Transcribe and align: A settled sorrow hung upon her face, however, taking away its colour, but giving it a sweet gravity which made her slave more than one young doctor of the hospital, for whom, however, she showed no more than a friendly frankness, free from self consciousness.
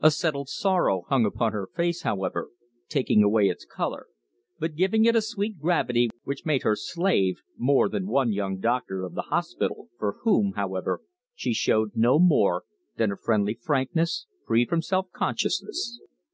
A 0.00 0.10
settled 0.10 0.48
sorrow 0.48 1.02
hung 1.10 1.26
upon 1.26 1.52
her 1.52 1.66
face, 1.76 2.00
however, 2.00 2.48
taking 2.88 3.22
away 3.22 3.48
its 3.50 3.66
colour, 3.66 4.06
but 4.58 4.76
giving 4.76 5.04
it 5.04 5.14
a 5.14 5.20
sweet 5.20 5.58
gravity 5.58 6.08
which 6.24 6.46
made 6.46 6.62
her 6.62 6.74
slave 6.74 7.42
more 7.58 7.90
than 7.90 8.06
one 8.06 8.32
young 8.32 8.60
doctor 8.60 9.04
of 9.04 9.12
the 9.14 9.26
hospital, 9.28 9.90
for 9.98 10.20
whom, 10.22 10.54
however, 10.56 11.02
she 11.34 11.52
showed 11.52 11.90
no 11.94 12.18
more 12.18 12.62
than 12.96 13.12
a 13.12 13.16
friendly 13.18 13.58
frankness, 13.60 14.26
free 14.46 14.64
from 14.64 14.80
self 14.80 15.10
consciousness. 15.12 16.00